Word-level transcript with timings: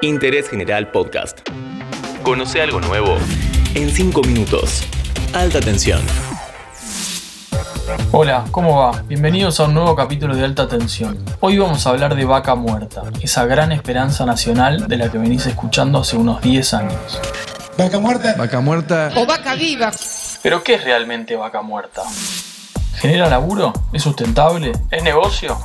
Interés 0.00 0.48
General 0.48 0.92
Podcast. 0.92 1.40
Conoce 2.22 2.62
algo 2.62 2.80
nuevo 2.80 3.16
en 3.74 3.90
5 3.90 4.22
minutos. 4.22 4.84
Alta 5.34 5.60
tensión. 5.60 6.00
Hola, 8.12 8.44
¿cómo 8.52 8.76
va? 8.78 9.02
Bienvenidos 9.08 9.58
a 9.58 9.64
un 9.64 9.74
nuevo 9.74 9.96
capítulo 9.96 10.36
de 10.36 10.44
Alta 10.44 10.68
Tensión. 10.68 11.18
Hoy 11.40 11.58
vamos 11.58 11.84
a 11.84 11.90
hablar 11.90 12.14
de 12.14 12.24
Vaca 12.24 12.54
Muerta, 12.54 13.02
esa 13.20 13.44
gran 13.46 13.72
esperanza 13.72 14.24
nacional 14.24 14.86
de 14.86 14.96
la 14.98 15.10
que 15.10 15.18
venís 15.18 15.46
escuchando 15.46 15.98
hace 15.98 16.16
unos 16.16 16.40
10 16.42 16.74
años. 16.74 17.20
Vaca 17.76 17.98
muerta. 17.98 18.34
Vaca 18.38 18.60
muerta. 18.60 19.10
o 19.16 19.26
vaca 19.26 19.56
viva. 19.56 19.90
¿Pero 20.44 20.62
qué 20.62 20.74
es 20.74 20.84
realmente 20.84 21.34
Vaca 21.34 21.62
Muerta? 21.62 22.02
¿Genera 22.98 23.28
laburo? 23.28 23.72
¿Es 23.92 24.02
sustentable? 24.04 24.70
¿Es 24.92 25.02
negocio? 25.02 25.58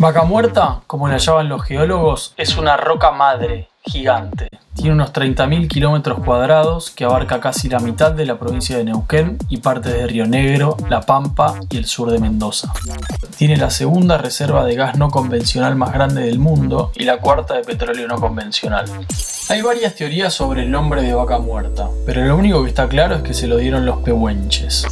Vaca 0.00 0.22
Muerta, 0.22 0.80
como 0.86 1.08
la 1.08 1.18
llaman 1.18 1.50
los 1.50 1.62
geólogos, 1.62 2.32
es 2.38 2.56
una 2.56 2.78
roca 2.78 3.10
madre 3.10 3.68
gigante. 3.84 4.48
Tiene 4.74 4.92
unos 4.92 5.12
30.000 5.12 5.68
kilómetros 5.68 6.20
cuadrados 6.24 6.90
que 6.90 7.04
abarca 7.04 7.38
casi 7.38 7.68
la 7.68 7.80
mitad 7.80 8.10
de 8.10 8.24
la 8.24 8.38
provincia 8.38 8.78
de 8.78 8.84
Neuquén 8.84 9.36
y 9.50 9.58
parte 9.58 9.90
de 9.90 10.06
Río 10.06 10.24
Negro, 10.24 10.78
La 10.88 11.02
Pampa 11.02 11.60
y 11.68 11.76
el 11.76 11.84
sur 11.84 12.10
de 12.10 12.18
Mendoza. 12.18 12.72
Tiene 13.36 13.58
la 13.58 13.68
segunda 13.68 14.16
reserva 14.16 14.64
de 14.64 14.74
gas 14.74 14.96
no 14.96 15.10
convencional 15.10 15.76
más 15.76 15.92
grande 15.92 16.22
del 16.22 16.38
mundo 16.38 16.92
y 16.94 17.04
la 17.04 17.18
cuarta 17.18 17.52
de 17.52 17.62
petróleo 17.62 18.08
no 18.08 18.18
convencional. 18.18 18.86
Hay 19.50 19.60
varias 19.60 19.96
teorías 19.96 20.32
sobre 20.32 20.62
el 20.62 20.70
nombre 20.70 21.02
de 21.02 21.12
Vaca 21.12 21.40
Muerta, 21.40 21.90
pero 22.06 22.24
lo 22.24 22.38
único 22.38 22.62
que 22.62 22.70
está 22.70 22.88
claro 22.88 23.16
es 23.16 23.22
que 23.22 23.34
se 23.34 23.46
lo 23.46 23.58
dieron 23.58 23.84
los 23.84 23.98
pehuenches. 23.98 24.86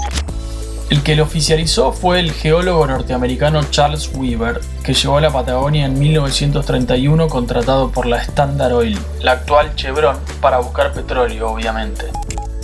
El 0.91 1.03
que 1.03 1.17
lo 1.17 1.25
oficializó 1.25 1.93
fue 1.93 2.19
el 2.19 2.33
geólogo 2.33 2.87
norteamericano 2.87 3.63
Charles 3.65 4.11
Weaver, 4.15 4.63
que 4.83 4.95
llegó 4.95 5.19
a 5.19 5.21
la 5.21 5.31
Patagonia 5.31 5.85
en 5.85 5.99
1931 5.99 7.29
contratado 7.29 7.91
por 7.91 8.07
la 8.07 8.17
Standard 8.23 8.73
Oil, 8.73 8.99
la 9.21 9.33
actual 9.33 9.75
Chevron, 9.75 10.17
para 10.41 10.61
buscar 10.61 10.95
petróleo, 10.95 11.51
obviamente. 11.51 12.07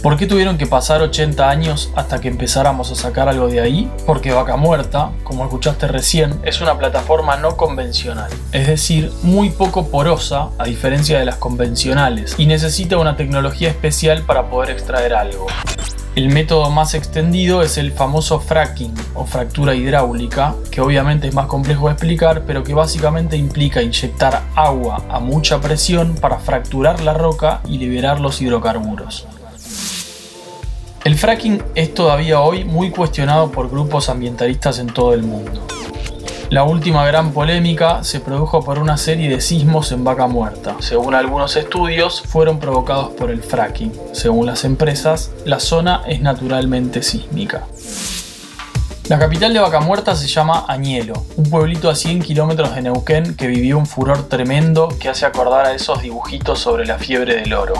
¿Por 0.02 0.16
qué 0.16 0.26
tuvieron 0.26 0.56
que 0.56 0.66
pasar 0.66 1.02
80 1.02 1.50
años 1.50 1.90
hasta 1.96 2.22
que 2.22 2.28
empezáramos 2.28 2.90
a 2.90 2.94
sacar 2.94 3.28
algo 3.28 3.48
de 3.48 3.60
ahí? 3.60 3.90
Porque 4.06 4.32
Vaca 4.32 4.56
Muerta, 4.56 5.10
como 5.22 5.44
escuchaste 5.44 5.86
recién, 5.86 6.40
es 6.44 6.62
una 6.62 6.78
plataforma 6.78 7.36
no 7.36 7.58
convencional, 7.58 8.30
es 8.52 8.66
decir, 8.66 9.12
muy 9.22 9.50
poco 9.50 9.90
porosa 9.90 10.48
a 10.56 10.64
diferencia 10.64 11.18
de 11.18 11.26
las 11.26 11.36
convencionales, 11.36 12.36
y 12.38 12.46
necesita 12.46 12.96
una 12.96 13.18
tecnología 13.18 13.68
especial 13.68 14.22
para 14.22 14.48
poder 14.48 14.70
extraer 14.70 15.12
algo. 15.14 15.46
El 16.14 16.28
método 16.28 16.70
más 16.70 16.94
extendido 16.94 17.62
es 17.62 17.76
el 17.76 17.90
famoso 17.90 18.38
fracking 18.38 18.94
o 19.14 19.26
fractura 19.26 19.74
hidráulica, 19.74 20.54
que 20.70 20.80
obviamente 20.80 21.26
es 21.26 21.34
más 21.34 21.46
complejo 21.46 21.88
de 21.88 21.94
explicar, 21.94 22.44
pero 22.46 22.62
que 22.62 22.72
básicamente 22.72 23.36
implica 23.36 23.82
inyectar 23.82 24.44
agua 24.54 25.02
a 25.08 25.18
mucha 25.18 25.60
presión 25.60 26.14
para 26.14 26.38
fracturar 26.38 27.00
la 27.00 27.14
roca 27.14 27.62
y 27.68 27.78
liberar 27.78 28.20
los 28.20 28.40
hidrocarburos. 28.40 29.26
El 31.02 31.16
fracking 31.16 31.60
es 31.74 31.92
todavía 31.92 32.40
hoy 32.40 32.64
muy 32.64 32.92
cuestionado 32.92 33.50
por 33.50 33.68
grupos 33.68 34.08
ambientalistas 34.08 34.78
en 34.78 34.86
todo 34.86 35.14
el 35.14 35.24
mundo. 35.24 35.66
La 36.50 36.62
última 36.62 37.06
gran 37.06 37.32
polémica 37.32 38.04
se 38.04 38.20
produjo 38.20 38.62
por 38.62 38.78
una 38.78 38.96
serie 38.96 39.28
de 39.28 39.40
sismos 39.40 39.90
en 39.92 40.04
Vaca 40.04 40.26
Muerta. 40.26 40.76
Según 40.80 41.14
algunos 41.14 41.56
estudios, 41.56 42.22
fueron 42.22 42.58
provocados 42.58 43.10
por 43.14 43.30
el 43.30 43.42
fracking. 43.42 43.92
Según 44.12 44.46
las 44.46 44.64
empresas, 44.64 45.32
la 45.44 45.58
zona 45.58 46.02
es 46.06 46.20
naturalmente 46.20 47.02
sísmica. 47.02 47.64
La 49.08 49.18
capital 49.18 49.52
de 49.52 49.60
Vaca 49.60 49.80
Muerta 49.80 50.14
se 50.14 50.26
llama 50.26 50.66
Añelo, 50.68 51.24
un 51.36 51.44
pueblito 51.50 51.90
a 51.90 51.94
100 51.94 52.22
kilómetros 52.22 52.74
de 52.74 52.82
Neuquén 52.82 53.36
que 53.36 53.46
vivió 53.46 53.76
un 53.76 53.86
furor 53.86 54.28
tremendo 54.28 54.88
que 55.00 55.08
hace 55.08 55.26
acordar 55.26 55.66
a 55.66 55.74
esos 55.74 56.02
dibujitos 56.02 56.58
sobre 56.58 56.86
la 56.86 56.98
fiebre 56.98 57.36
del 57.36 57.52
oro. 57.54 57.74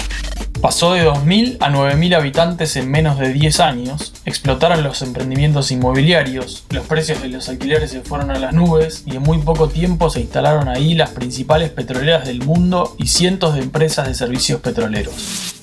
Pasó 0.64 0.94
de 0.94 1.06
2.000 1.06 1.58
a 1.60 1.68
9.000 1.68 2.16
habitantes 2.16 2.74
en 2.76 2.90
menos 2.90 3.18
de 3.18 3.34
10 3.34 3.60
años, 3.60 4.14
explotaron 4.24 4.82
los 4.82 5.02
emprendimientos 5.02 5.70
inmobiliarios, 5.70 6.64
los 6.70 6.86
precios 6.86 7.20
de 7.20 7.28
los 7.28 7.50
alquileres 7.50 7.90
se 7.90 8.00
fueron 8.00 8.30
a 8.30 8.38
las 8.38 8.54
nubes 8.54 9.02
y 9.04 9.16
en 9.16 9.22
muy 9.22 9.36
poco 9.36 9.68
tiempo 9.68 10.08
se 10.08 10.20
instalaron 10.20 10.68
ahí 10.68 10.94
las 10.94 11.10
principales 11.10 11.68
petroleras 11.68 12.24
del 12.24 12.42
mundo 12.42 12.94
y 12.96 13.08
cientos 13.08 13.52
de 13.52 13.60
empresas 13.60 14.08
de 14.08 14.14
servicios 14.14 14.62
petroleros. 14.62 15.54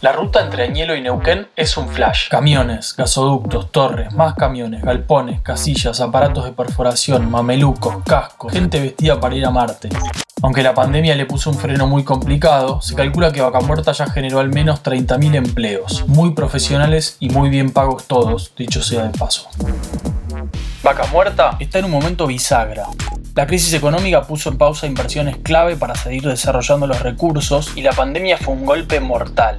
La 0.00 0.10
ruta 0.10 0.42
entre 0.42 0.64
Añelo 0.64 0.96
y 0.96 1.02
Neuquén 1.02 1.46
es 1.54 1.76
un 1.76 1.88
flash. 1.88 2.28
Camiones, 2.28 2.96
gasoductos, 2.96 3.70
torres, 3.70 4.12
más 4.12 4.34
camiones, 4.34 4.82
galpones, 4.82 5.40
casillas, 5.40 6.00
aparatos 6.00 6.44
de 6.44 6.50
perforación, 6.50 7.30
mamelucos, 7.30 7.98
cascos, 8.04 8.52
gente 8.52 8.80
vestida 8.80 9.20
para 9.20 9.36
ir 9.36 9.46
a 9.46 9.50
Marte. 9.50 9.90
Aunque 10.40 10.62
la 10.62 10.72
pandemia 10.72 11.16
le 11.16 11.26
puso 11.26 11.50
un 11.50 11.58
freno 11.58 11.88
muy 11.88 12.04
complicado, 12.04 12.80
se 12.80 12.94
calcula 12.94 13.32
que 13.32 13.40
Vaca 13.40 13.60
Muerta 13.60 13.90
ya 13.92 14.06
generó 14.06 14.38
al 14.38 14.50
menos 14.50 14.82
30.000 14.82 15.34
empleos, 15.34 16.04
muy 16.06 16.32
profesionales 16.32 17.16
y 17.18 17.30
muy 17.30 17.50
bien 17.50 17.70
pagos 17.70 18.06
todos, 18.06 18.52
dicho 18.56 18.80
sea 18.82 19.04
de 19.04 19.18
paso. 19.18 19.48
Vaca 20.84 21.06
Muerta 21.12 21.56
está 21.58 21.80
en 21.80 21.86
un 21.86 21.90
momento 21.90 22.26
bisagra. 22.26 22.86
La 23.34 23.46
crisis 23.46 23.74
económica 23.74 24.22
puso 24.22 24.50
en 24.50 24.58
pausa 24.58 24.86
inversiones 24.86 25.36
clave 25.42 25.76
para 25.76 25.96
seguir 25.96 26.22
desarrollando 26.22 26.86
los 26.86 27.00
recursos 27.02 27.72
y 27.74 27.82
la 27.82 27.92
pandemia 27.92 28.38
fue 28.38 28.54
un 28.54 28.64
golpe 28.64 29.00
mortal. 29.00 29.58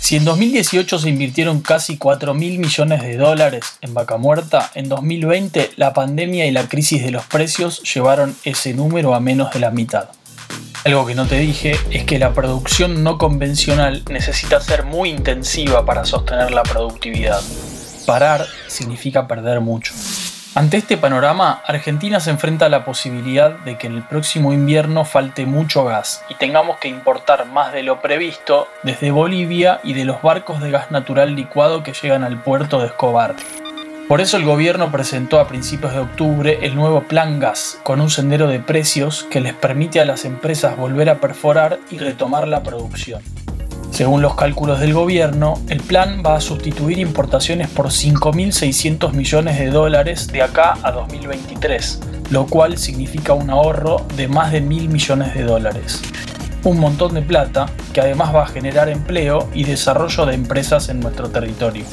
Si 0.00 0.16
en 0.16 0.24
2018 0.24 0.98
se 0.98 1.08
invirtieron 1.08 1.60
casi 1.60 1.98
4 1.98 2.32
mil 2.32 2.58
millones 2.58 3.02
de 3.02 3.16
dólares 3.16 3.78
en 3.82 3.92
Vaca 3.92 4.16
Muerta, 4.16 4.70
en 4.74 4.88
2020 4.88 5.72
la 5.76 5.92
pandemia 5.92 6.46
y 6.46 6.50
la 6.50 6.66
crisis 6.66 7.02
de 7.02 7.10
los 7.10 7.26
precios 7.26 7.82
llevaron 7.82 8.34
ese 8.44 8.72
número 8.72 9.14
a 9.14 9.20
menos 9.20 9.52
de 9.52 9.60
la 9.60 9.70
mitad. 9.70 10.08
Algo 10.84 11.04
que 11.04 11.14
no 11.14 11.26
te 11.26 11.38
dije 11.38 11.76
es 11.90 12.04
que 12.04 12.18
la 12.18 12.32
producción 12.32 13.02
no 13.02 13.18
convencional 13.18 14.02
necesita 14.08 14.60
ser 14.60 14.84
muy 14.84 15.10
intensiva 15.10 15.84
para 15.84 16.04
sostener 16.04 16.52
la 16.52 16.62
productividad. 16.62 17.40
Parar 18.06 18.46
significa 18.68 19.28
perder 19.28 19.60
mucho. 19.60 19.92
Ante 20.54 20.78
este 20.78 20.96
panorama, 20.96 21.62
Argentina 21.66 22.20
se 22.20 22.30
enfrenta 22.30 22.66
a 22.66 22.68
la 22.68 22.84
posibilidad 22.84 23.50
de 23.50 23.76
que 23.76 23.86
en 23.86 23.94
el 23.94 24.02
próximo 24.02 24.52
invierno 24.52 25.04
falte 25.04 25.46
mucho 25.46 25.84
gas 25.84 26.24
y 26.28 26.34
tengamos 26.34 26.78
que 26.78 26.88
importar 26.88 27.46
más 27.46 27.72
de 27.72 27.82
lo 27.82 28.00
previsto 28.00 28.66
desde 28.82 29.10
Bolivia 29.10 29.78
y 29.84 29.92
de 29.92 30.04
los 30.04 30.22
barcos 30.22 30.60
de 30.60 30.70
gas 30.70 30.90
natural 30.90 31.36
licuado 31.36 31.82
que 31.82 31.92
llegan 31.92 32.24
al 32.24 32.42
puerto 32.42 32.80
de 32.80 32.86
Escobar. 32.86 33.36
Por 34.08 34.22
eso 34.22 34.38
el 34.38 34.44
gobierno 34.46 34.90
presentó 34.90 35.38
a 35.38 35.46
principios 35.48 35.92
de 35.92 36.00
octubre 36.00 36.58
el 36.62 36.74
nuevo 36.74 37.02
Plan 37.02 37.38
Gas, 37.38 37.78
con 37.82 38.00
un 38.00 38.08
sendero 38.08 38.48
de 38.48 38.58
precios 38.58 39.24
que 39.30 39.40
les 39.40 39.52
permite 39.52 40.00
a 40.00 40.06
las 40.06 40.24
empresas 40.24 40.78
volver 40.78 41.10
a 41.10 41.18
perforar 41.18 41.78
y 41.90 41.98
retomar 41.98 42.48
la 42.48 42.62
producción. 42.62 43.22
Según 43.90 44.22
los 44.22 44.34
cálculos 44.36 44.78
del 44.80 44.92
gobierno, 44.92 45.54
el 45.68 45.80
plan 45.80 46.22
va 46.24 46.36
a 46.36 46.40
sustituir 46.40 46.98
importaciones 46.98 47.68
por 47.68 47.86
5.600 47.86 49.12
millones 49.12 49.58
de 49.58 49.70
dólares 49.70 50.28
de 50.28 50.42
acá 50.42 50.78
a 50.82 50.92
2023, 50.92 52.00
lo 52.30 52.46
cual 52.46 52.78
significa 52.78 53.32
un 53.32 53.50
ahorro 53.50 54.06
de 54.16 54.28
más 54.28 54.52
de 54.52 54.60
mil 54.60 54.88
millones 54.88 55.34
de 55.34 55.42
dólares. 55.42 56.02
Un 56.62 56.78
montón 56.78 57.14
de 57.14 57.22
plata 57.22 57.66
que 57.92 58.00
además 58.00 58.34
va 58.34 58.44
a 58.44 58.46
generar 58.46 58.88
empleo 58.88 59.48
y 59.52 59.64
desarrollo 59.64 60.26
de 60.26 60.34
empresas 60.34 60.88
en 60.90 61.00
nuestro 61.00 61.30
territorio. 61.30 61.84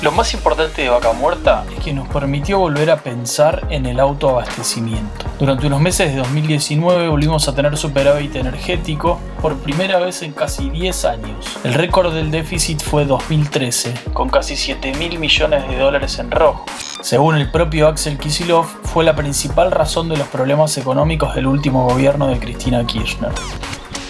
Lo 0.00 0.12
más 0.12 0.32
importante 0.32 0.82
de 0.82 0.90
Vaca 0.90 1.12
Muerta 1.12 1.64
es 1.76 1.82
que 1.82 1.92
nos 1.92 2.06
permitió 2.06 2.60
volver 2.60 2.88
a 2.88 2.98
pensar 2.98 3.66
en 3.68 3.84
el 3.84 3.98
autoabastecimiento. 3.98 5.26
Durante 5.40 5.66
unos 5.66 5.80
meses 5.80 6.12
de 6.12 6.18
2019 6.18 7.08
volvimos 7.08 7.48
a 7.48 7.54
tener 7.56 7.76
superávit 7.76 8.36
energético 8.36 9.18
por 9.42 9.56
primera 9.56 9.98
vez 9.98 10.22
en 10.22 10.32
casi 10.32 10.70
10 10.70 11.04
años. 11.04 11.58
El 11.64 11.74
récord 11.74 12.14
del 12.14 12.30
déficit 12.30 12.80
fue 12.80 13.06
2013, 13.06 13.92
con 14.12 14.28
casi 14.28 14.56
7 14.56 14.94
mil 14.94 15.18
millones 15.18 15.68
de 15.68 15.76
dólares 15.76 16.16
en 16.20 16.30
rojo. 16.30 16.64
Según 17.00 17.34
el 17.34 17.50
propio 17.50 17.88
Axel 17.88 18.18
Kisilov, 18.18 18.66
fue 18.84 19.02
la 19.02 19.16
principal 19.16 19.72
razón 19.72 20.08
de 20.08 20.16
los 20.16 20.28
problemas 20.28 20.78
económicos 20.78 21.34
del 21.34 21.48
último 21.48 21.88
gobierno 21.88 22.28
de 22.28 22.38
Cristina 22.38 22.86
Kirchner. 22.86 23.32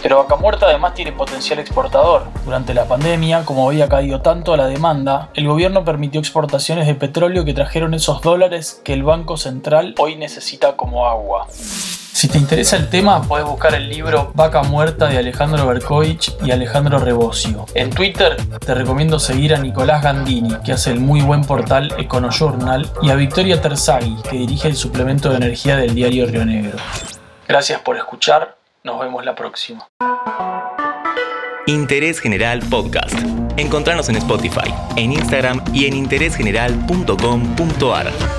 Pero 0.03 0.19
Vaca 0.19 0.37
Muerta 0.37 0.67
además 0.67 0.95
tiene 0.95 1.13
potencial 1.13 1.59
exportador. 1.59 2.25
Durante 2.45 2.75
la 2.75 2.85
pandemia, 2.85 3.45
como 3.45 3.69
había 3.69 3.89
caído 3.89 4.21
tanto 4.21 4.57
la 4.57 4.67
demanda, 4.67 5.31
el 5.35 5.49
gobierno 5.49 5.85
permitió 5.85 6.21
exportaciones 6.21 6.87
de 6.87 6.95
petróleo 6.95 7.45
que 7.45 7.55
trajeron 7.55 7.95
esos 7.95 8.23
dólares 8.23 8.81
que 8.85 8.93
el 8.93 9.03
Banco 9.03 9.37
Central 9.37 9.95
hoy 9.99 10.17
necesita 10.17 10.77
como 10.77 11.07
agua. 11.07 11.47
Si 11.51 12.27
te 12.27 12.39
interesa 12.39 12.77
el 12.77 12.91
tema, 12.91 13.23
puedes 13.23 13.47
buscar 13.47 13.77
el 13.77 13.89
libro 13.89 14.33
Vaca 14.35 14.65
Muerta 14.65 15.07
de 15.07 15.19
Alejandro 15.19 15.65
Berkovich 15.69 16.35
y 16.43 16.51
Alejandro 16.51 16.99
Rebosio. 16.99 17.67
En 17.75 17.91
Twitter 17.91 18.37
te 18.59 18.75
recomiendo 18.75 19.21
seguir 19.21 19.55
a 19.55 19.59
Nicolás 19.59 20.03
Gandini, 20.03 20.57
que 20.65 20.73
hace 20.73 20.91
el 20.91 20.99
muy 20.99 21.21
buen 21.21 21.43
portal 21.43 21.95
EconoJournal, 21.97 22.91
y 23.03 23.11
a 23.11 23.15
Victoria 23.15 23.63
Terzaghi, 23.63 24.17
que 24.29 24.37
dirige 24.37 24.67
el 24.67 24.75
suplemento 24.75 25.31
de 25.31 25.37
energía 25.37 25.77
del 25.77 25.95
diario 25.95 26.27
Río 26.27 26.45
Negro. 26.45 26.79
Gracias 27.47 27.81
por 27.83 27.97
escuchar 27.97 28.58
nos 28.85 29.01
vemos 29.01 29.25
la 29.25 29.35
próxima. 29.35 29.89
Interés 31.67 32.21
General 32.21 32.61
Podcast. 32.71 33.19
Encontrarnos 33.57 34.09
en 34.09 34.15
Spotify, 34.17 34.73
en 34.97 35.13
Instagram 35.13 35.63
y 35.75 35.87
en 35.87 35.95
interésgeneral.com.ar. 35.95 38.38